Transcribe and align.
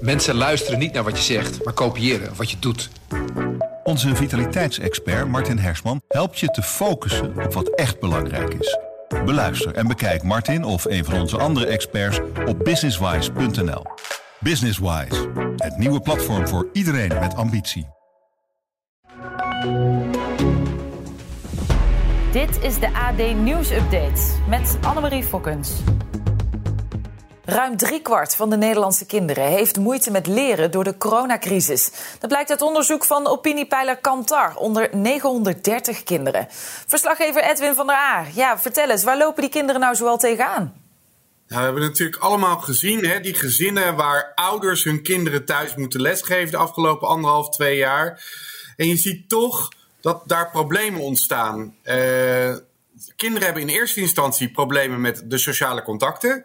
Mensen 0.00 0.34
luisteren 0.34 0.78
niet 0.78 0.92
naar 0.92 1.04
wat 1.04 1.16
je 1.16 1.34
zegt, 1.34 1.64
maar 1.64 1.74
kopiëren 1.74 2.36
wat 2.36 2.50
je 2.50 2.56
doet. 2.58 2.90
Onze 3.84 4.16
vitaliteitsexpert 4.16 5.28
Martin 5.28 5.58
Hersman 5.58 6.00
helpt 6.08 6.38
je 6.38 6.46
te 6.46 6.62
focussen 6.62 7.44
op 7.44 7.52
wat 7.52 7.68
echt 7.68 8.00
belangrijk 8.00 8.54
is. 8.54 8.78
Beluister 9.24 9.74
en 9.74 9.86
bekijk 9.86 10.22
Martin 10.22 10.64
of 10.64 10.84
een 10.84 11.04
van 11.04 11.20
onze 11.20 11.38
andere 11.38 11.66
experts 11.66 12.20
op 12.46 12.64
businesswise.nl. 12.64 13.82
Businesswise, 14.40 15.28
het 15.56 15.76
nieuwe 15.76 16.00
platform 16.00 16.48
voor 16.48 16.68
iedereen 16.72 17.18
met 17.20 17.34
ambitie. 17.34 17.86
Dit 22.32 22.62
is 22.62 22.78
de 22.78 22.92
AD 22.92 23.34
Nieuws 23.36 23.70
Update 23.70 24.22
met 24.48 24.78
Annemarie 24.80 25.22
Fokkens. 25.22 25.72
Ruim 27.50 27.76
driekwart 27.76 28.34
van 28.34 28.50
de 28.50 28.56
Nederlandse 28.56 29.06
kinderen 29.06 29.44
heeft 29.44 29.76
moeite 29.76 30.10
met 30.10 30.26
leren 30.26 30.70
door 30.70 30.84
de 30.84 30.96
coronacrisis. 30.96 31.90
Dat 32.18 32.28
blijkt 32.30 32.50
uit 32.50 32.62
onderzoek 32.62 33.04
van 33.04 33.26
opiniepeiler 33.26 33.96
Kantar 33.96 34.56
onder 34.56 34.88
930 34.96 36.02
kinderen. 36.02 36.46
Verslaggever 36.86 37.42
Edwin 37.42 37.74
van 37.74 37.86
der 37.86 37.96
A. 37.96 38.26
Ja, 38.34 38.58
vertel 38.58 38.90
eens, 38.90 39.04
waar 39.04 39.18
lopen 39.18 39.42
die 39.42 39.50
kinderen 39.50 39.80
nou 39.80 39.94
zoal 39.94 40.18
tegenaan? 40.18 40.74
Nou, 41.46 41.58
we 41.58 41.64
hebben 41.64 41.82
natuurlijk 41.82 42.22
allemaal 42.22 42.58
gezien, 42.58 43.04
hè, 43.04 43.20
die 43.20 43.34
gezinnen 43.34 43.96
waar 43.96 44.32
ouders 44.34 44.84
hun 44.84 45.02
kinderen 45.02 45.44
thuis 45.44 45.74
moeten 45.74 46.00
lesgeven 46.00 46.50
de 46.50 46.56
afgelopen 46.56 47.08
anderhalf, 47.08 47.48
twee 47.48 47.76
jaar. 47.76 48.24
En 48.76 48.88
je 48.88 48.96
ziet 48.96 49.28
toch 49.28 49.68
dat 50.00 50.22
daar 50.26 50.50
problemen 50.50 51.00
ontstaan. 51.00 51.74
Uh, 51.84 52.56
kinderen 53.16 53.44
hebben 53.44 53.62
in 53.62 53.68
eerste 53.68 54.00
instantie 54.00 54.50
problemen 54.50 55.00
met 55.00 55.22
de 55.24 55.38
sociale 55.38 55.82
contacten 55.82 56.44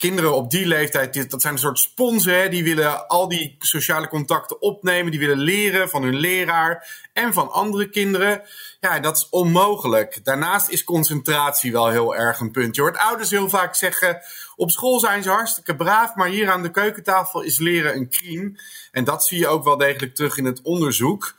kinderen 0.00 0.34
op 0.34 0.50
die 0.50 0.66
leeftijd, 0.66 1.30
dat 1.30 1.42
zijn 1.42 1.52
een 1.52 1.60
soort 1.60 1.78
sponsen. 1.78 2.34
Hè, 2.34 2.48
die 2.48 2.64
willen 2.64 3.06
al 3.06 3.28
die 3.28 3.56
sociale 3.58 4.08
contacten 4.08 4.60
opnemen. 4.60 5.10
Die 5.10 5.20
willen 5.20 5.38
leren 5.38 5.88
van 5.88 6.02
hun 6.02 6.16
leraar 6.16 7.08
en 7.12 7.32
van 7.32 7.50
andere 7.50 7.88
kinderen. 7.88 8.42
Ja, 8.80 9.00
dat 9.00 9.16
is 9.16 9.28
onmogelijk. 9.30 10.24
Daarnaast 10.24 10.68
is 10.68 10.84
concentratie 10.84 11.72
wel 11.72 11.88
heel 11.88 12.16
erg 12.16 12.40
een 12.40 12.50
punt. 12.50 12.74
Je 12.74 12.80
hoort 12.80 12.98
ouders 12.98 13.30
heel 13.30 13.48
vaak 13.48 13.74
zeggen: 13.74 14.20
op 14.56 14.70
school 14.70 15.00
zijn 15.00 15.22
ze 15.22 15.30
hartstikke 15.30 15.76
braaf, 15.76 16.14
maar 16.14 16.28
hier 16.28 16.50
aan 16.50 16.62
de 16.62 16.70
keukentafel 16.70 17.42
is 17.42 17.58
leren 17.58 17.96
een 17.96 18.10
crime. 18.10 18.60
En 18.92 19.04
dat 19.04 19.24
zie 19.24 19.38
je 19.38 19.48
ook 19.48 19.64
wel 19.64 19.76
degelijk 19.76 20.14
terug 20.14 20.36
in 20.36 20.44
het 20.44 20.62
onderzoek. 20.62 21.34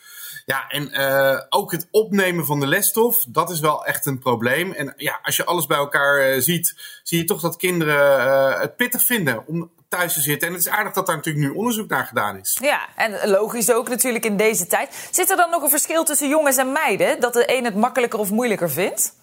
Ja, 0.52 0.68
en 0.68 0.90
uh, 0.94 1.40
ook 1.50 1.72
het 1.72 1.88
opnemen 1.92 2.46
van 2.46 2.60
de 2.60 2.68
lesstof, 2.68 3.26
dat 3.28 3.50
is 3.50 3.60
wel 3.60 3.86
echt 3.86 4.06
een 4.06 4.20
probleem. 4.20 4.72
En 4.72 4.94
ja, 4.98 5.20
als 5.24 5.36
je 5.36 5.46
alles 5.46 5.66
bij 5.66 5.78
elkaar 5.78 6.36
uh, 6.36 6.42
ziet, 6.42 6.76
zie 7.04 7.18
je 7.18 7.26
toch 7.26 7.42
dat 7.42 7.58
kinderen 7.58 8.28
uh, 8.28 8.60
het 8.60 8.76
pittig 8.76 9.02
vinden 9.02 9.48
om 9.48 9.72
thuis 9.90 10.14
te 10.14 10.22
zitten. 10.22 10.48
En 10.48 10.54
het 10.54 10.66
is 10.66 10.72
aardig 10.72 10.94
dat 10.94 11.06
daar 11.06 11.16
natuurlijk 11.16 11.46
nu 11.46 11.52
onderzoek 11.52 11.90
naar 11.90 12.06
gedaan 12.06 12.40
is. 12.40 12.58
Ja, 12.62 12.90
en 12.96 13.30
logisch 13.30 13.72
ook 13.72 13.90
natuurlijk 13.90 14.26
in 14.26 14.38
deze 14.38 14.68
tijd. 14.68 15.08
Zit 15.12 15.30
er 15.30 15.38
dan 15.38 15.50
nog 15.50 15.64
een 15.64 15.70
verschil 15.70 16.04
tussen 16.04 16.30
jongens 16.30 16.58
en 16.58 16.72
meiden? 16.72 17.20
Dat 17.20 17.34
de 17.34 17.44
een 17.58 17.66
het 17.66 17.76
makkelijker 17.76 18.20
of 18.20 18.32
moeilijker 18.32 18.72
vindt? 18.72 19.16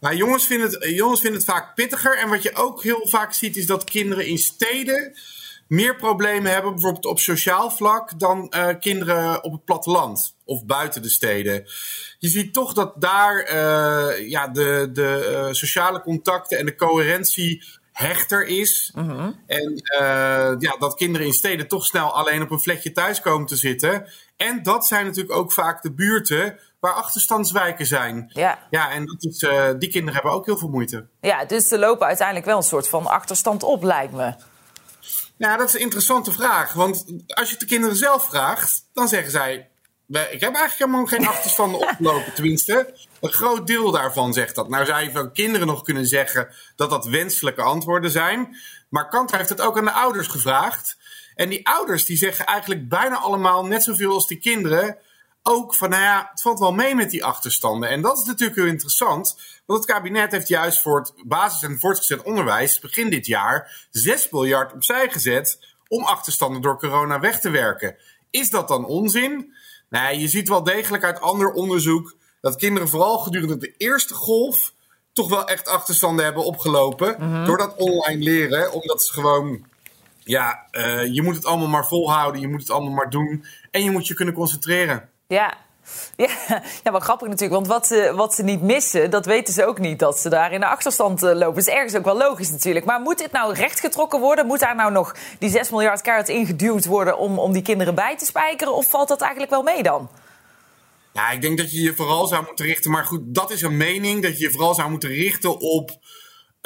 Nou, 0.00 0.16
jongens 0.16 0.46
vinden, 0.46 0.70
het, 0.70 0.84
jongens 0.84 1.20
vinden 1.20 1.40
het 1.40 1.50
vaak 1.50 1.74
pittiger. 1.74 2.18
En 2.18 2.28
wat 2.28 2.42
je 2.42 2.54
ook 2.54 2.82
heel 2.82 3.08
vaak 3.08 3.32
ziet, 3.32 3.56
is 3.56 3.66
dat 3.66 3.84
kinderen 3.84 4.26
in 4.26 4.38
steden 4.38 5.14
meer 5.68 5.96
problemen 5.96 6.52
hebben, 6.52 6.72
bijvoorbeeld 6.72 7.06
op 7.06 7.18
sociaal 7.18 7.70
vlak, 7.70 8.18
dan 8.18 8.52
uh, 8.56 8.68
kinderen 8.80 9.44
op 9.44 9.52
het 9.52 9.64
platteland 9.64 10.36
of 10.44 10.64
buiten 10.64 11.02
de 11.02 11.08
steden. 11.08 11.64
Je 12.18 12.28
ziet 12.28 12.52
toch 12.52 12.72
dat 12.72 12.92
daar 12.96 13.50
uh, 13.54 14.28
ja, 14.28 14.48
de, 14.48 14.88
de 14.92 15.44
uh, 15.46 15.52
sociale 15.52 16.00
contacten 16.00 16.58
en 16.58 16.66
de 16.66 16.74
coherentie 16.74 17.64
hechter 17.92 18.46
is. 18.46 18.92
-huh. 18.94 19.28
En 19.46 19.80
ja, 20.58 20.76
dat 20.78 20.94
kinderen 20.94 21.26
in 21.26 21.32
steden 21.32 21.68
toch 21.68 21.84
snel 21.84 22.12
alleen 22.12 22.42
op 22.42 22.50
een 22.50 22.60
vlekje 22.60 22.92
thuis 22.92 23.20
komen 23.20 23.46
te 23.46 23.56
zitten. 23.56 24.08
En 24.36 24.62
dat 24.62 24.86
zijn 24.86 25.04
natuurlijk 25.04 25.36
ook 25.36 25.52
vaak 25.52 25.82
de 25.82 25.92
buurten 25.92 26.58
waar 26.80 26.92
achterstandswijken 26.92 27.86
zijn. 27.86 28.30
Ja, 28.32 28.58
ja 28.70 28.90
en 28.90 29.06
dat 29.06 29.24
is, 29.24 29.38
die 29.78 29.88
kinderen 29.88 30.14
hebben 30.14 30.32
ook 30.32 30.46
heel 30.46 30.58
veel 30.58 30.68
moeite. 30.68 31.06
Ja, 31.20 31.44
dus 31.44 31.68
ze 31.68 31.78
lopen 31.78 32.06
uiteindelijk 32.06 32.46
wel 32.46 32.56
een 32.56 32.62
soort 32.62 32.88
van 32.88 33.06
achterstand 33.06 33.62
op, 33.62 33.82
lijkt 33.82 34.12
me. 34.12 34.34
Ja, 35.36 35.56
dat 35.56 35.68
is 35.68 35.74
een 35.74 35.80
interessante 35.80 36.32
vraag. 36.32 36.72
Want 36.72 37.04
als 37.26 37.46
je 37.46 37.50
het 37.50 37.60
de 37.60 37.66
kinderen 37.66 37.96
zelf 37.96 38.28
vraagt, 38.28 38.88
dan 38.92 39.08
zeggen 39.08 39.30
zij: 39.30 39.68
Ik 40.08 40.40
heb 40.40 40.54
eigenlijk 40.54 40.78
helemaal 40.78 41.06
geen 41.06 41.26
achterstanden 41.34 41.80
opgelopen. 41.80 42.34
Tenminste, 42.34 42.94
een 43.20 43.32
groot 43.32 43.66
deel 43.66 43.90
daarvan 43.90 44.32
zegt 44.32 44.54
dat. 44.54 44.68
Nou, 44.68 44.86
zou 44.86 45.02
je 45.02 45.10
van 45.10 45.32
kinderen 45.32 45.66
nog 45.66 45.82
kunnen 45.82 46.06
zeggen 46.06 46.48
dat 46.76 46.90
dat 46.90 47.06
wenselijke 47.06 47.62
antwoorden 47.62 48.10
zijn. 48.10 48.56
Maar 48.88 49.08
Kant 49.08 49.36
heeft 49.36 49.48
het 49.48 49.60
ook 49.60 49.78
aan 49.78 49.84
de 49.84 49.92
ouders 49.92 50.26
gevraagd. 50.26 50.96
En 51.34 51.48
die 51.48 51.66
ouders 51.68 52.04
die 52.04 52.16
zeggen 52.16 52.46
eigenlijk 52.46 52.88
bijna 52.88 53.16
allemaal 53.16 53.66
net 53.66 53.82
zoveel 53.82 54.12
als 54.12 54.26
die 54.26 54.38
kinderen. 54.38 54.98
Ook 55.48 55.74
van, 55.74 55.90
nou 55.90 56.02
ja, 56.02 56.28
het 56.30 56.42
valt 56.42 56.58
wel 56.58 56.72
mee 56.72 56.94
met 56.94 57.10
die 57.10 57.24
achterstanden. 57.24 57.88
En 57.88 58.02
dat 58.02 58.18
is 58.18 58.24
natuurlijk 58.24 58.58
heel 58.58 58.66
interessant. 58.66 59.38
Want 59.66 59.78
het 59.78 59.90
kabinet 59.90 60.32
heeft 60.32 60.48
juist 60.48 60.82
voor 60.82 60.98
het 60.98 61.12
basis- 61.24 61.62
en 61.62 61.80
voortgezet 61.80 62.22
onderwijs 62.22 62.78
begin 62.78 63.10
dit 63.10 63.26
jaar 63.26 63.86
6 63.90 64.30
miljard 64.30 64.72
opzij 64.72 65.10
gezet 65.10 65.58
om 65.88 66.04
achterstanden 66.04 66.62
door 66.62 66.78
corona 66.78 67.20
weg 67.20 67.40
te 67.40 67.50
werken. 67.50 67.96
Is 68.30 68.50
dat 68.50 68.68
dan 68.68 68.84
onzin? 68.84 69.54
Nee, 69.88 70.18
je 70.18 70.28
ziet 70.28 70.48
wel 70.48 70.62
degelijk 70.62 71.04
uit 71.04 71.20
ander 71.20 71.52
onderzoek 71.52 72.16
dat 72.40 72.56
kinderen 72.56 72.88
vooral 72.88 73.18
gedurende 73.18 73.56
de 73.56 73.74
eerste 73.76 74.14
golf 74.14 74.72
toch 75.12 75.28
wel 75.28 75.48
echt 75.48 75.68
achterstanden 75.68 76.24
hebben 76.24 76.44
opgelopen 76.44 77.16
mm 77.18 77.32
-hmm. 77.32 77.44
door 77.44 77.58
dat 77.58 77.76
online 77.76 78.22
leren, 78.22 78.72
omdat 78.72 79.02
ze 79.02 79.12
gewoon 79.12 79.66
ja, 80.24 80.66
uh, 80.72 81.14
je 81.14 81.22
moet 81.22 81.34
het 81.34 81.44
allemaal 81.44 81.68
maar 81.68 81.86
volhouden, 81.86 82.40
je 82.40 82.48
moet 82.48 82.60
het 82.60 82.70
allemaal 82.70 82.92
maar 82.92 83.10
doen 83.10 83.44
en 83.70 83.84
je 83.84 83.90
moet 83.90 84.06
je 84.06 84.14
kunnen 84.14 84.34
concentreren. 84.34 85.08
Ja, 86.16 86.30
ja, 86.84 86.90
maar 86.90 87.00
grappig 87.00 87.28
natuurlijk. 87.28 87.52
Want 87.52 87.66
wat 87.66 87.86
ze, 87.86 88.12
wat 88.14 88.34
ze 88.34 88.42
niet 88.42 88.62
missen, 88.62 89.10
dat 89.10 89.26
weten 89.26 89.54
ze 89.54 89.66
ook 89.66 89.78
niet. 89.78 89.98
Dat 89.98 90.18
ze 90.18 90.28
daar 90.28 90.52
in 90.52 90.60
de 90.60 90.66
achterstand 90.66 91.20
lopen. 91.20 91.40
Dat 91.40 91.56
is 91.56 91.66
ergens 91.66 91.94
ook 91.94 92.04
wel 92.04 92.16
logisch 92.16 92.50
natuurlijk. 92.50 92.84
Maar 92.84 93.00
moet 93.00 93.18
dit 93.18 93.32
nou 93.32 93.54
rechtgetrokken 93.54 94.20
worden? 94.20 94.46
Moet 94.46 94.60
daar 94.60 94.74
nou 94.74 94.92
nog 94.92 95.14
die 95.38 95.50
6 95.50 95.70
miljard 95.70 96.00
kaart 96.00 96.28
ingeduwd 96.28 96.84
worden... 96.84 97.18
om, 97.18 97.38
om 97.38 97.52
die 97.52 97.62
kinderen 97.62 97.94
bij 97.94 98.16
te 98.16 98.24
spijkeren? 98.24 98.74
Of 98.74 98.90
valt 98.90 99.08
dat 99.08 99.20
eigenlijk 99.20 99.50
wel 99.50 99.62
mee 99.62 99.82
dan? 99.82 100.10
Ja, 101.12 101.30
ik 101.30 101.40
denk 101.40 101.58
dat 101.58 101.70
je 101.70 101.82
je 101.82 101.94
vooral 101.94 102.26
zou 102.26 102.44
moeten 102.46 102.66
richten... 102.66 102.90
maar 102.90 103.04
goed, 103.04 103.20
dat 103.24 103.50
is 103.50 103.62
een 103.62 103.76
mening... 103.76 104.22
dat 104.22 104.38
je 104.38 104.44
je 104.44 104.50
vooral 104.50 104.74
zou 104.74 104.90
moeten 104.90 105.08
richten 105.10 105.60
op... 105.60 105.90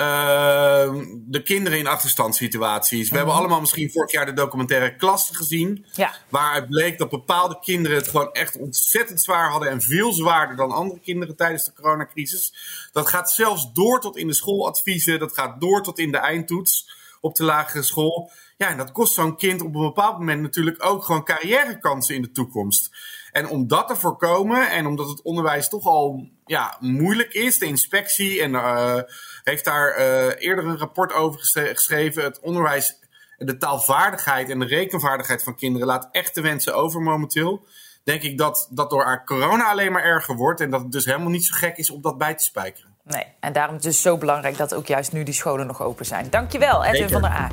Uh, 0.00 0.94
de 1.14 1.42
kinderen 1.42 1.78
in 1.78 1.86
achterstandssituaties. 1.86 3.10
We 3.10 3.16
hebben 3.16 3.34
allemaal 3.34 3.60
misschien 3.60 3.90
vorig 3.90 4.12
jaar 4.12 4.26
de 4.26 4.32
documentaire 4.32 4.96
Klassen 4.96 5.34
gezien. 5.34 5.86
Ja. 5.92 6.14
Waaruit 6.28 6.68
bleek 6.68 6.98
dat 6.98 7.10
bepaalde 7.10 7.58
kinderen 7.60 7.96
het 7.96 8.08
gewoon 8.08 8.32
echt 8.32 8.58
ontzettend 8.58 9.20
zwaar 9.20 9.50
hadden. 9.50 9.70
En 9.70 9.80
veel 9.80 10.12
zwaarder 10.12 10.56
dan 10.56 10.70
andere 10.70 11.00
kinderen 11.00 11.36
tijdens 11.36 11.64
de 11.64 11.72
coronacrisis. 11.72 12.54
Dat 12.92 13.08
gaat 13.08 13.30
zelfs 13.30 13.72
door 13.72 14.00
tot 14.00 14.16
in 14.16 14.26
de 14.26 14.34
schooladviezen. 14.34 15.18
Dat 15.18 15.32
gaat 15.32 15.60
door 15.60 15.82
tot 15.82 15.98
in 15.98 16.10
de 16.10 16.18
eindtoets 16.18 16.90
op 17.20 17.34
de 17.34 17.44
lagere 17.44 17.82
school. 17.82 18.30
Ja, 18.56 18.68
en 18.68 18.76
dat 18.76 18.92
kost 18.92 19.14
zo'n 19.14 19.36
kind 19.36 19.60
op 19.60 19.74
een 19.74 19.80
bepaald 19.80 20.18
moment 20.18 20.42
natuurlijk 20.42 20.84
ook 20.84 21.04
gewoon 21.04 21.24
carrièrekansen 21.24 22.14
in 22.14 22.22
de 22.22 22.32
toekomst. 22.32 22.90
En 23.32 23.48
om 23.48 23.68
dat 23.68 23.88
te 23.88 23.96
voorkomen 23.96 24.70
en 24.70 24.86
omdat 24.86 25.08
het 25.08 25.22
onderwijs 25.22 25.68
toch 25.68 25.84
al 25.84 26.28
ja, 26.44 26.76
moeilijk 26.80 27.32
is, 27.32 27.58
de 27.58 27.66
inspectie 27.66 28.42
en 28.42 28.52
uh, 28.52 28.96
heeft 29.42 29.64
daar 29.64 29.98
uh, 29.98 30.26
eerder 30.38 30.64
een 30.64 30.78
rapport 30.78 31.12
over 31.12 31.40
geschreven. 31.40 32.24
Het 32.24 32.40
onderwijs, 32.40 32.98
de 33.36 33.56
taalvaardigheid 33.56 34.50
en 34.50 34.58
de 34.58 34.66
rekenvaardigheid 34.66 35.42
van 35.42 35.56
kinderen 35.56 35.86
laat 35.86 36.08
echt 36.12 36.34
de 36.34 36.40
wensen 36.40 36.74
over 36.74 37.00
momenteel. 37.00 37.66
Denk 38.04 38.22
ik 38.22 38.38
dat 38.38 38.68
dat 38.70 38.90
door 38.90 39.22
corona 39.24 39.70
alleen 39.70 39.92
maar 39.92 40.04
erger 40.04 40.34
wordt 40.34 40.60
en 40.60 40.70
dat 40.70 40.80
het 40.80 40.92
dus 40.92 41.04
helemaal 41.04 41.30
niet 41.30 41.44
zo 41.44 41.54
gek 41.56 41.76
is 41.76 41.90
om 41.90 42.02
dat 42.02 42.18
bij 42.18 42.34
te 42.34 42.44
spijkeren. 42.44 42.90
Nee, 43.04 43.26
en 43.40 43.52
daarom 43.52 43.76
is 43.76 43.84
het 43.84 43.92
dus 43.92 44.02
zo 44.02 44.18
belangrijk 44.18 44.56
dat 44.56 44.74
ook 44.74 44.86
juist 44.86 45.12
nu 45.12 45.22
die 45.22 45.34
scholen 45.34 45.66
nog 45.66 45.82
open 45.82 46.06
zijn. 46.06 46.30
Dankjewel, 46.30 46.84
Edwin 46.84 47.08
van 47.08 47.22
der 47.22 47.30
A. 47.30 47.50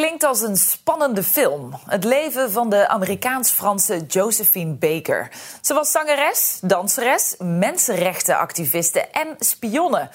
klinkt 0.00 0.24
als 0.24 0.40
een 0.40 0.56
spannende 0.56 1.22
film. 1.22 1.74
Het 1.86 2.04
leven 2.04 2.50
van 2.50 2.70
de 2.70 2.88
Amerikaans-Franse 2.88 4.04
Josephine 4.06 4.74
Baker. 4.74 5.30
Ze 5.60 5.74
was 5.74 5.90
zangeres, 5.90 6.58
danseres, 6.62 7.34
mensenrechtenactiviste 7.38 9.00
en 9.00 9.36
spionne. 9.38 10.08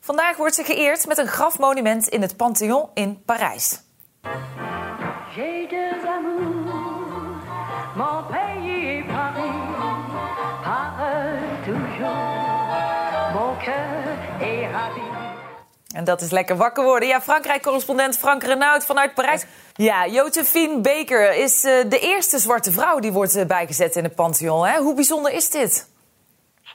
Vandaag 0.00 0.36
wordt 0.36 0.54
ze 0.54 0.64
geëerd 0.64 1.06
met 1.06 1.18
een 1.18 1.26
grafmonument 1.26 2.08
in 2.08 2.22
het 2.22 2.36
Pantheon 2.36 2.88
in 2.94 3.22
Parijs. 3.24 3.80
En 15.92 16.04
dat 16.04 16.20
is 16.20 16.30
lekker 16.30 16.56
wakker 16.56 16.84
worden. 16.84 17.08
Ja, 17.08 17.20
Frankrijk-correspondent 17.20 18.18
Frank 18.18 18.42
Renaud 18.42 18.84
vanuit 18.84 19.14
Parijs. 19.14 19.44
Ja, 19.74 20.06
Josephine 20.06 20.80
Baker 20.80 21.34
is 21.34 21.64
uh, 21.64 21.72
de 21.88 21.98
eerste 21.98 22.38
zwarte 22.38 22.72
vrouw 22.72 22.98
die 22.98 23.12
wordt 23.12 23.36
uh, 23.36 23.44
bijgezet 23.44 23.96
in 23.96 24.04
het 24.04 24.14
Pantheon. 24.14 24.66
Hè? 24.66 24.78
Hoe 24.78 24.94
bijzonder 24.94 25.32
is 25.32 25.50
dit? 25.50 25.90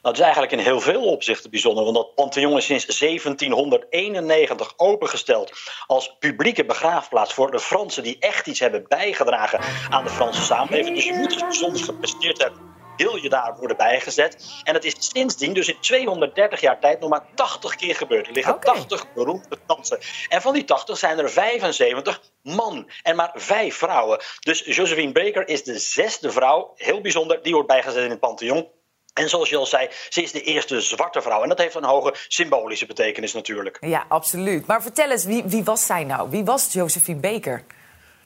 dat 0.01 0.15
is 0.15 0.21
eigenlijk 0.21 0.51
in 0.51 0.59
heel 0.59 0.79
veel 0.79 1.03
opzichten 1.03 1.49
bijzonder, 1.49 1.83
want 1.83 1.95
dat 1.95 2.15
Pantheon 2.15 2.57
is 2.57 2.65
sinds 2.65 2.99
1791 2.99 4.73
opengesteld 4.77 5.51
als 5.87 6.15
publieke 6.19 6.65
begraafplaats 6.65 7.33
voor 7.33 7.51
de 7.51 7.59
Fransen 7.59 8.03
die 8.03 8.17
echt 8.19 8.47
iets 8.47 8.59
hebben 8.59 8.85
bijgedragen 8.87 9.59
aan 9.89 10.03
de 10.03 10.09
Franse 10.09 10.41
samenleving. 10.41 10.95
Dus 10.95 11.05
je 11.05 11.13
moet 11.13 11.31
iets 11.31 11.41
bijzonders 11.41 11.83
gepresteerd 11.83 12.43
hebben 12.43 12.76
wil 12.97 13.15
je 13.15 13.29
daar 13.29 13.55
worden 13.57 13.77
bijgezet. 13.77 14.61
En 14.63 14.73
het 14.73 14.85
is 14.85 14.95
sindsdien, 14.97 15.53
dus 15.53 15.67
in 15.67 15.79
230 15.79 16.61
jaar 16.61 16.79
tijd, 16.79 16.99
nog 16.99 17.09
maar 17.09 17.25
80 17.35 17.75
keer 17.75 17.95
gebeurd. 17.95 18.27
Er 18.27 18.33
liggen 18.33 18.59
80 18.59 19.13
beroemde 19.13 19.57
dansen. 19.65 19.99
En 20.29 20.41
van 20.41 20.53
die 20.53 20.65
80 20.65 20.97
zijn 20.97 21.19
er 21.19 21.29
75 21.29 22.21
man 22.41 22.89
en 23.03 23.15
maar 23.15 23.31
5 23.33 23.75
vrouwen. 23.75 24.19
Dus 24.39 24.63
Josephine 24.65 25.11
Baker 25.11 25.47
is 25.47 25.63
de 25.63 25.79
zesde 25.79 26.31
vrouw, 26.31 26.73
heel 26.75 27.01
bijzonder, 27.01 27.41
die 27.41 27.53
wordt 27.53 27.67
bijgezet 27.67 28.03
in 28.03 28.09
het 28.09 28.19
Pantheon. 28.19 28.67
En 29.13 29.29
zoals 29.29 29.49
je 29.49 29.57
al 29.57 29.65
zei, 29.65 29.89
ze 30.09 30.21
is 30.21 30.31
de 30.31 30.41
eerste 30.41 30.81
zwarte 30.81 31.21
vrouw. 31.21 31.43
En 31.43 31.49
dat 31.49 31.57
heeft 31.57 31.75
een 31.75 31.83
hoge 31.83 32.13
symbolische 32.27 32.85
betekenis 32.85 33.33
natuurlijk. 33.33 33.77
Ja, 33.81 34.05
absoluut. 34.07 34.67
Maar 34.67 34.81
vertel 34.81 35.11
eens, 35.11 35.25
wie, 35.25 35.43
wie 35.43 35.63
was 35.63 35.85
zij 35.85 36.03
nou? 36.03 36.29
Wie 36.29 36.45
was 36.45 36.73
Josephine 36.73 37.19
Baker? 37.19 37.63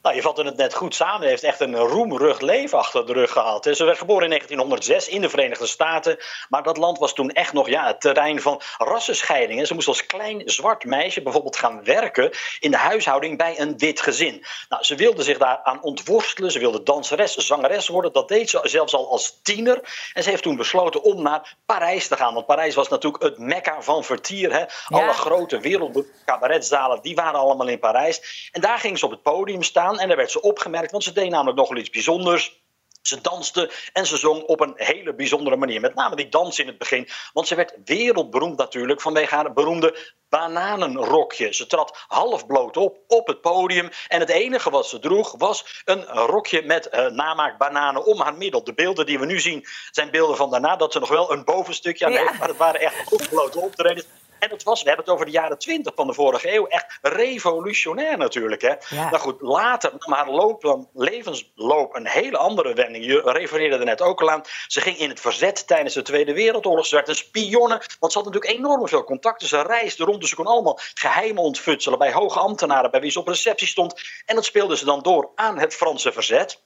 Nou, 0.02 0.16
je 0.16 0.22
vatte 0.22 0.44
het 0.44 0.58
net 0.58 0.74
goed 0.74 0.96
samen. 0.96 1.20
Hij 1.20 1.30
heeft 1.30 1.44
echt 1.44 1.60
een 1.60 1.76
roemrug 1.76 2.40
leven 2.40 2.78
achter 2.78 3.06
de 3.06 3.14
rug 3.14 3.32
gehad. 3.32 3.68
Ze 3.72 3.84
werd 3.84 3.98
geboren 3.98 4.24
in 4.24 4.30
1906 4.30 5.08
in 5.08 5.22
de 5.22 5.30
Verenigde 5.30 5.68
Staten. 5.68 6.18
Maar 6.50 6.64
dat 6.64 6.78
land 6.78 6.98
was 6.98 7.14
toen 7.14 7.32
echt 7.32 7.54
nog 7.54 7.70
ja, 7.70 7.88
het 7.88 8.02
terrein 8.02 8.42
van 8.42 8.62
rassenscheidingen. 8.78 9.68
Ze 9.68 9.74
moest 9.74 9.88
als 9.88 10.06
klein 10.06 10.42
zwart 10.46 10.86
meisje 10.86 11.22
bijvoorbeeld 11.22 11.58
gaan 11.58 11.84
werken 11.84 12.32
in 12.60 12.72
de 12.72 12.78
huishouding 12.78 13.38
bij 13.38 13.60
een 13.60 13.78
wit 13.78 14.02
gezin. 14.02 14.46
Nou, 14.70 14.84
ze 14.84 14.96
wilde 14.96 15.24
zich 15.24 15.38
daaraan 15.38 15.84
ontworstelen. 15.84 16.52
Ze 16.52 16.60
wilde 16.60 16.84
danseres, 16.84 17.36
zangeres 17.36 17.88
worden. 17.88 18.14
Dat 18.14 18.28
deed 18.28 18.50
ze 18.50 18.60
zelfs 18.64 18.94
al 18.94 19.10
als 19.10 19.40
tiener. 19.42 20.10
En 20.14 20.24
ze 20.24 20.30
heeft 20.30 20.44
toen 20.44 20.56
besloten 20.56 21.04
om 21.04 21.22
naar 21.22 21.56
Parijs 21.66 22.08
te 22.08 22.16
gaan. 22.16 22.34
Want 22.34 22.46
Parijs 22.46 22.76
was 22.76 22.90
natuurlijk 22.90 23.24
het 23.24 23.38
mekka 23.38 23.82
van 23.82 24.04
vertier. 24.04 24.54
Hè? 24.54 24.66
Alle 24.88 25.14
grote 25.14 25.60
wereldcabaretzalen, 25.60 27.02
die 27.02 27.16
waren 27.16 27.40
allemaal 27.40 27.68
in 27.68 27.80
Parijs. 27.80 28.50
En 28.52 28.62
daar 28.62 28.80
ging 28.80 29.00
ze 29.00 29.06
op 29.06 29.12
het 29.12 29.22
podium 29.22 29.64
staan. 29.64 29.90
En 30.00 30.08
daar 30.08 30.18
werd 30.18 30.32
ze 30.32 30.42
opgemerkt, 30.42 30.92
want 30.92 31.04
ze 31.04 31.14
deed 31.14 31.30
namelijk 31.30 31.58
nogal 31.58 31.78
iets 31.78 31.90
bijzonders. 31.90 32.60
Ze 33.02 33.22
danste 33.22 33.72
en 33.94 34.06
ze 34.06 34.18
zong 34.18 34.44
op 34.44 34.60
een 34.60 34.74
hele 34.76 35.14
bijzondere 35.14 35.56
manier. 35.56 35.82
Met 35.82 35.96
name 35.96 36.16
die 36.16 36.30
dans 36.30 36.60
in 36.60 36.68
het 36.68 36.78
begin. 36.78 37.08
Want 37.34 37.48
ze 37.48 37.56
werd 37.56 37.74
wereldberoemd 37.86 38.58
natuurlijk 38.58 39.02
vanwege 39.02 39.36
haar 39.36 39.54
beroemde 39.54 40.14
bananenrokje. 40.30 41.54
Ze 41.54 41.68
trad 41.68 42.04
half 42.08 42.46
bloot 42.46 42.78
op 42.78 42.98
op 43.08 43.28
het 43.28 43.42
podium. 43.42 43.90
En 44.08 44.20
het 44.20 44.30
enige 44.30 44.70
wat 44.70 44.88
ze 44.88 45.00
droeg 45.00 45.36
was 45.38 45.82
een 45.86 46.04
rokje 46.06 46.62
met 46.62 46.90
uh, 46.92 47.08
namaak 47.08 47.58
bananen 47.58 48.06
om 48.06 48.22
haar 48.22 48.36
middel. 48.36 48.64
De 48.64 48.74
beelden 48.74 49.06
die 49.06 49.20
we 49.20 49.26
nu 49.26 49.40
zien 49.40 49.66
zijn 49.92 50.12
beelden 50.12 50.38
van 50.38 50.50
daarna. 50.50 50.76
Dat 50.76 50.92
ze 50.92 51.00
nog 51.00 51.10
wel 51.10 51.32
een 51.32 51.44
bovenstukje 51.44 52.06
aan 52.06 52.12
heeft. 52.12 52.40
Maar 52.40 52.48
het 52.48 52.58
waren 52.58 52.82
echt 52.82 53.30
blote 53.30 53.60
optredens. 53.60 54.06
En 54.42 54.50
het 54.50 54.64
was, 54.64 54.82
we 54.82 54.88
hebben 54.88 55.06
het 55.06 55.14
over 55.14 55.26
de 55.26 55.32
jaren 55.32 55.58
20 55.58 55.94
van 55.96 56.08
de 56.08 56.14
vorige 56.14 56.54
eeuw, 56.54 56.68
echt 56.68 57.00
revolutionair 57.02 58.18
natuurlijk. 58.18 58.62
Hè? 58.62 58.74
Nou 58.96 59.18
goed, 59.18 59.42
later 59.42 59.92
nam 59.98 60.14
haar 60.14 60.30
loop, 60.30 60.88
levensloop 60.94 61.96
een 61.96 62.08
hele 62.08 62.38
andere 62.38 62.74
wending. 62.74 63.06
Je 63.06 63.22
refereerde 63.22 63.78
er 63.78 63.86
net 63.86 64.02
ook 64.02 64.22
al 64.22 64.30
aan. 64.30 64.42
Ze 64.68 64.82
ging 64.82 64.98
in 64.98 65.10
het 65.10 65.20
verzet 65.20 65.68
tijdens 65.68 65.94
de 65.94 66.02
Tweede 66.02 66.34
Wereldoorlog. 66.34 66.86
Ze 66.86 66.96
werd 66.96 67.08
een 67.08 67.16
spionne, 67.16 67.82
want 68.00 68.12
ze 68.12 68.18
had 68.18 68.28
natuurlijk 68.28 68.58
enorm 68.58 68.88
veel 68.88 69.04
contacten. 69.04 69.48
Ze 69.48 69.62
reisde 69.62 70.04
rond, 70.04 70.20
dus 70.20 70.30
ze 70.30 70.36
kon 70.36 70.46
allemaal 70.46 70.80
geheimen 70.94 71.44
ontfutselen 71.44 72.00
bij 72.00 72.12
hoge 72.12 72.40
ambtenaren, 72.40 72.92
bij 72.92 73.02
wie 73.02 73.12
ze 73.12 73.20
op 73.20 73.28
receptie 73.28 73.68
stond. 73.68 74.02
En 74.26 74.36
dat 74.36 74.46
speelde 74.46 74.78
ze 74.78 74.86
dan 74.86 75.02
door 75.02 75.32
aan 75.36 75.60
het 75.60 75.76
Franse 75.76 76.12
verzet. 76.12 76.62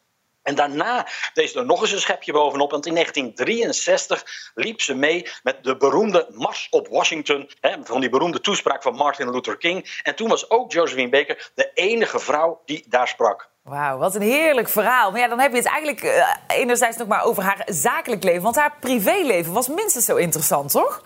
En 0.46 0.56
daarna 0.56 1.08
deed 1.34 1.56
er 1.56 1.66
nog 1.66 1.82
eens 1.82 1.92
een 1.92 2.00
schepje 2.00 2.32
bovenop. 2.32 2.72
Want 2.72 2.86
in 2.86 2.94
1963 2.94 4.52
liep 4.56 4.82
ze 4.82 4.94
mee 4.94 5.28
met 5.44 5.64
de 5.64 5.78
beroemde 5.78 6.28
Mars 6.32 6.68
op 6.70 6.88
Washington. 6.88 7.50
Hè, 7.60 7.76
van 7.84 8.02
die 8.02 8.10
beroemde 8.10 8.42
toespraak 8.42 8.82
van 8.82 8.96
Martin 8.96 9.32
Luther 9.32 9.58
King. 9.58 10.00
En 10.04 10.16
toen 10.16 10.30
was 10.30 10.50
ook 10.50 10.72
Josephine 10.72 11.10
Baker 11.10 11.52
de 11.56 11.72
enige 11.74 12.20
vrouw 12.20 12.62
die 12.66 12.86
daar 12.88 13.08
sprak. 13.08 13.50
Wauw, 13.62 13.98
wat 13.98 14.16
een 14.16 14.22
heerlijk 14.22 14.70
verhaal. 14.70 15.12
Maar 15.12 15.20
ja, 15.20 15.28
dan 15.28 15.40
heb 15.40 15.52
je 15.52 15.58
het 15.58 15.68
eigenlijk 15.68 16.04
uh, 16.04 16.28
enerzijds 16.48 16.98
nog 16.98 17.08
maar 17.08 17.24
over 17.24 17.44
haar 17.44 17.62
zakelijk 17.66 18.24
leven. 18.24 18.42
Want 18.42 18.56
haar 18.56 18.74
privéleven 18.80 19.54
was 19.54 19.68
minstens 19.68 20.06
zo 20.06 20.16
interessant, 20.16 20.72
toch? 20.72 21.02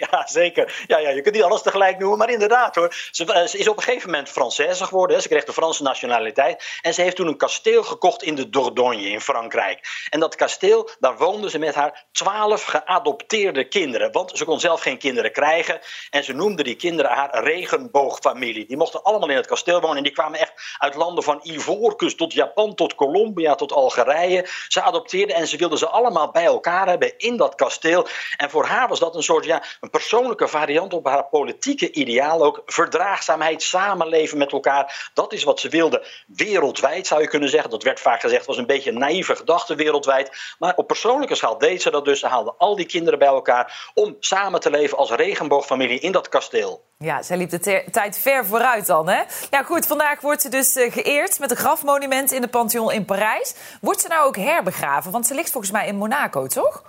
Ja, 0.10 0.26
zeker. 0.26 0.84
Ja, 0.86 0.98
ja, 0.98 1.10
je 1.10 1.20
kunt 1.20 1.34
niet 1.34 1.44
alles 1.44 1.62
tegelijk 1.62 1.98
noemen, 1.98 2.18
maar 2.18 2.30
inderdaad 2.30 2.74
hoor. 2.74 2.94
Ze, 3.10 3.32
eh, 3.32 3.54
is 3.54 3.68
op 3.68 3.76
een 3.76 3.82
gegeven 3.82 4.10
moment 4.10 4.28
Française 4.28 4.82
geworden. 4.82 5.22
Ze 5.22 5.28
kreeg 5.28 5.44
de 5.44 5.52
Franse 5.52 5.82
nationaliteit. 5.82 6.64
En 6.82 6.94
ze 6.94 7.02
heeft 7.02 7.16
toen 7.16 7.26
een 7.26 7.36
kasteel 7.36 7.82
gekocht 7.82 8.22
in 8.22 8.34
de 8.34 8.50
Dordogne 8.50 9.10
in 9.10 9.20
Frankrijk. 9.20 10.06
En 10.10 10.20
dat 10.20 10.34
kasteel, 10.34 10.90
daar 10.98 11.16
woonde 11.16 11.50
ze 11.50 11.58
met 11.58 11.74
haar 11.74 12.06
twaalf 12.12 12.64
geadopteerde 12.64 13.68
kinderen. 13.68 14.12
Want 14.12 14.30
ze 14.34 14.44
kon 14.44 14.60
zelf 14.60 14.80
geen 14.80 14.98
kinderen 14.98 15.32
krijgen. 15.32 15.80
En 16.10 16.24
ze 16.24 16.32
noemde 16.32 16.62
die 16.62 16.76
kinderen 16.76 17.10
haar 17.10 17.44
regenboogfamilie. 17.44 18.66
Die 18.66 18.76
mochten 18.76 19.02
allemaal 19.02 19.28
in 19.28 19.36
het 19.36 19.46
kasteel 19.46 19.80
wonen. 19.80 19.96
En 19.96 20.02
die 20.02 20.12
kwamen 20.12 20.38
echt 20.38 20.52
uit 20.78 20.94
landen 20.94 21.24
van 21.24 21.40
Ivoorkust 21.42 22.16
tot 22.16 22.32
Japan, 22.32 22.74
tot 22.74 22.94
Colombia, 22.94 23.54
tot 23.54 23.72
Algerije. 23.72 24.46
Ze 24.68 24.82
adopteerden 24.82 25.36
en 25.36 25.46
ze 25.46 25.56
wilden 25.56 25.78
ze 25.78 25.88
allemaal 25.88 26.30
bij 26.30 26.44
elkaar 26.44 26.88
hebben 26.88 27.18
in 27.18 27.36
dat 27.36 27.54
kasteel. 27.54 28.06
En 28.36 28.50
voor 28.50 28.64
haar 28.64 28.88
was 28.88 28.98
dat 28.98 29.14
een 29.14 29.22
soort 29.22 29.44
ja, 29.44 29.62
persoonlijke 29.90 30.48
variant 30.48 30.92
op 30.92 31.06
haar 31.06 31.24
politieke 31.24 31.92
ideaal 31.92 32.44
ook. 32.44 32.62
Verdraagzaamheid, 32.66 33.62
samenleven 33.62 34.38
met 34.38 34.52
elkaar. 34.52 35.10
Dat 35.14 35.32
is 35.32 35.44
wat 35.44 35.60
ze 35.60 35.68
wilde. 35.68 36.06
Wereldwijd 36.26 37.06
zou 37.06 37.20
je 37.20 37.28
kunnen 37.28 37.48
zeggen. 37.48 37.70
Dat 37.70 37.82
werd 37.82 38.00
vaak 38.00 38.20
gezegd, 38.20 38.46
was 38.46 38.56
een 38.56 38.66
beetje 38.66 38.90
een 38.90 38.98
naïeve 38.98 39.36
gedachte 39.36 39.74
wereldwijd. 39.74 40.54
Maar 40.58 40.76
op 40.76 40.86
persoonlijke 40.86 41.34
schaal 41.34 41.58
deed 41.58 41.82
ze 41.82 41.90
dat 41.90 42.04
dus. 42.04 42.20
Ze 42.20 42.26
haalde 42.26 42.54
al 42.58 42.76
die 42.76 42.86
kinderen 42.86 43.18
bij 43.18 43.28
elkaar 43.28 43.90
om 43.94 44.16
samen 44.20 44.60
te 44.60 44.70
leven 44.70 44.98
als 44.98 45.10
regenboogfamilie 45.10 46.00
in 46.00 46.12
dat 46.12 46.28
kasteel. 46.28 46.88
Ja, 46.98 47.22
zij 47.22 47.36
liep 47.36 47.50
de 47.50 47.84
tijd 47.90 48.18
ver 48.18 48.46
vooruit 48.46 48.86
dan, 48.86 49.08
hè? 49.08 49.22
Ja, 49.50 49.62
goed, 49.62 49.86
vandaag 49.86 50.20
wordt 50.20 50.42
ze 50.42 50.48
dus 50.48 50.76
uh, 50.76 50.92
geëerd 50.92 51.38
met 51.38 51.50
een 51.50 51.56
grafmonument 51.56 52.32
in 52.32 52.40
de 52.40 52.48
Pantheon 52.48 52.92
in 52.92 53.04
Parijs. 53.04 53.54
Wordt 53.80 54.00
ze 54.00 54.08
nou 54.08 54.26
ook 54.26 54.36
herbegraven? 54.36 55.12
Want 55.12 55.26
ze 55.26 55.34
ligt 55.34 55.50
volgens 55.50 55.72
mij 55.72 55.86
in 55.86 55.96
Monaco, 55.96 56.46
toch? 56.46 56.82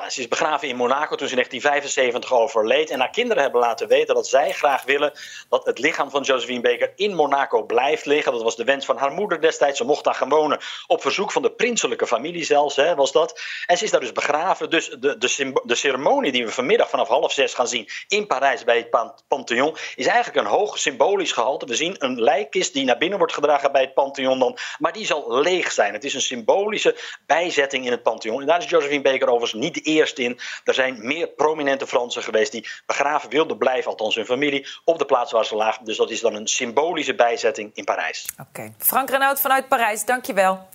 Ja, 0.00 0.10
ze 0.10 0.20
is 0.20 0.28
begraven 0.28 0.68
in 0.68 0.76
Monaco 0.76 1.16
toen 1.16 1.28
ze 1.28 1.34
in 1.34 1.42
1975 1.42 2.32
overleed. 2.32 2.90
En 2.90 2.98
haar 2.98 3.10
kinderen 3.10 3.42
hebben 3.42 3.60
laten 3.60 3.88
weten 3.88 4.14
dat 4.14 4.28
zij 4.28 4.52
graag 4.52 4.82
willen 4.82 5.12
dat 5.48 5.64
het 5.64 5.78
lichaam 5.78 6.10
van 6.10 6.22
Josephine 6.22 6.60
Baker 6.60 6.92
in 6.96 7.14
Monaco 7.14 7.62
blijft 7.62 8.04
liggen. 8.04 8.32
Dat 8.32 8.42
was 8.42 8.56
de 8.56 8.64
wens 8.64 8.84
van 8.84 8.96
haar 8.96 9.12
moeder 9.12 9.40
destijds. 9.40 9.78
Ze 9.78 9.84
mocht 9.84 10.04
daar 10.04 10.14
gaan 10.14 10.28
wonen 10.28 10.58
op 10.86 11.02
verzoek 11.02 11.32
van 11.32 11.42
de 11.42 11.50
prinselijke 11.50 12.06
familie 12.06 12.44
zelfs, 12.44 12.76
hè, 12.76 12.94
was 12.94 13.12
dat. 13.12 13.40
En 13.66 13.76
ze 13.76 13.84
is 13.84 13.90
daar 13.90 14.00
dus 14.00 14.12
begraven. 14.12 14.70
Dus 14.70 14.88
de, 14.88 15.18
de, 15.18 15.60
de 15.64 15.74
ceremonie 15.74 16.32
die 16.32 16.44
we 16.44 16.52
vanmiddag 16.52 16.90
vanaf 16.90 17.08
half 17.08 17.32
zes 17.32 17.54
gaan 17.54 17.68
zien 17.68 17.88
in 18.08 18.26
Parijs 18.26 18.64
bij 18.64 18.76
het 18.76 19.20
Pantheon 19.28 19.76
is 19.96 20.06
eigenlijk 20.06 20.46
een 20.46 20.52
hoog 20.52 20.78
symbolisch 20.78 21.32
gehalte. 21.32 21.66
We 21.66 21.74
zien 21.74 21.96
een 21.98 22.20
lijkkist 22.20 22.72
die 22.72 22.84
naar 22.84 22.98
binnen 22.98 23.18
wordt 23.18 23.34
gedragen 23.34 23.72
bij 23.72 23.82
het 23.82 23.94
Pantheon 23.94 24.38
dan, 24.38 24.58
maar 24.78 24.92
die 24.92 25.06
zal 25.06 25.40
leeg 25.40 25.72
zijn. 25.72 25.92
Het 25.92 26.04
is 26.04 26.14
een 26.14 26.20
symbolische 26.20 26.96
bijzetting 27.26 27.84
in 27.84 27.90
het 27.90 28.02
Pantheon. 28.02 28.40
En 28.40 28.46
daar 28.46 28.58
is 28.58 28.70
Josephine 28.70 29.02
Baker 29.02 29.28
overigens 29.28 29.62
niet 29.62 29.82
eerst 29.84 30.18
in. 30.18 30.38
Er 30.64 30.74
zijn 30.74 31.06
meer 31.06 31.28
prominente 31.28 31.86
Fransen 31.86 32.22
geweest 32.22 32.52
die 32.52 32.68
begraven 32.86 33.30
wilden 33.30 33.58
blijven, 33.58 33.90
althans 33.90 34.14
hun 34.14 34.26
familie, 34.26 34.66
op 34.84 34.98
de 34.98 35.04
plaats 35.04 35.32
waar 35.32 35.44
ze 35.44 35.56
lagen. 35.56 35.84
Dus 35.84 35.96
dat 35.96 36.10
is 36.10 36.20
dan 36.20 36.34
een 36.34 36.48
symbolische 36.48 37.14
bijzetting 37.14 37.70
in 37.74 37.84
Parijs. 37.84 38.24
Oké. 38.40 38.72
Frank 38.78 39.10
Renaud 39.10 39.40
vanuit 39.40 39.68
Parijs, 39.68 40.04
dankjewel. 40.04 40.66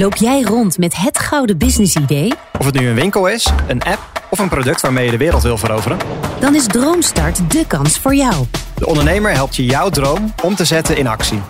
Loop 0.00 0.16
jij 0.16 0.42
rond 0.42 0.78
met 0.78 0.96
het 0.96 1.18
gouden 1.18 1.58
business-idee? 1.58 2.32
Of 2.58 2.66
het 2.66 2.74
nu 2.74 2.88
een 2.88 2.94
winkel 2.94 3.26
is, 3.26 3.50
een 3.68 3.82
app 3.82 4.00
of 4.30 4.38
een 4.38 4.48
product 4.48 4.80
waarmee 4.80 5.04
je 5.04 5.10
de 5.10 5.16
wereld 5.16 5.42
wil 5.42 5.58
veroveren? 5.58 5.98
Dan 6.40 6.54
is 6.54 6.66
Droomstart 6.66 7.50
de 7.50 7.66
kans 7.66 7.98
voor 7.98 8.14
jou. 8.14 8.46
De 8.80 8.86
ondernemer 8.86 9.32
helpt 9.32 9.56
je 9.56 9.64
jouw 9.64 9.90
droom 9.90 10.34
om 10.42 10.54
te 10.54 10.64
zetten 10.64 10.96
in 10.96 11.06
actie. 11.06 11.40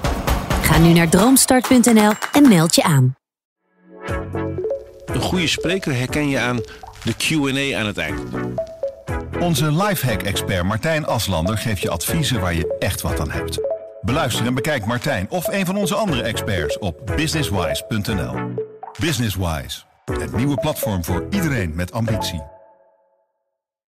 Ga 0.62 0.78
nu 0.78 0.92
naar 0.92 1.08
droomstart.nl 1.08 2.12
en 2.32 2.48
meld 2.48 2.74
je 2.74 2.82
aan. 2.82 3.16
Een 5.06 5.20
goede 5.20 5.46
spreker 5.46 5.94
herken 5.94 6.28
je 6.28 6.38
aan 6.38 6.56
de 7.04 7.14
QA 7.14 7.78
aan 7.78 7.86
het 7.86 7.98
eind. 7.98 8.20
Onze 9.40 9.72
lifehack-expert 9.72 10.64
Martijn 10.64 11.06
Aslander 11.06 11.58
geeft 11.58 11.82
je 11.82 11.90
adviezen 11.90 12.40
waar 12.40 12.54
je 12.54 12.76
echt 12.78 13.00
wat 13.00 13.20
aan 13.20 13.30
hebt. 13.30 13.58
Beluister 14.00 14.46
en 14.46 14.54
bekijk 14.54 14.86
Martijn 14.86 15.26
of 15.28 15.48
een 15.48 15.66
van 15.66 15.76
onze 15.76 15.94
andere 15.94 16.22
experts 16.22 16.78
op 16.78 17.12
businesswise.nl. 17.16 18.34
Businesswise, 18.98 19.82
het 20.04 20.36
nieuwe 20.36 20.56
platform 20.56 21.04
voor 21.04 21.26
iedereen 21.30 21.72
met 21.74 21.92
ambitie. 21.92 22.42